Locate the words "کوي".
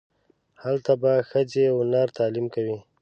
2.55-2.77